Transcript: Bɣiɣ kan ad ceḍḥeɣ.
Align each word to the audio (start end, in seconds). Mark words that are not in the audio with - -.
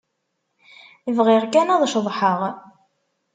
Bɣiɣ 1.17 1.43
kan 1.53 1.67
ad 1.75 1.83
ceḍḥeɣ. 1.93 2.41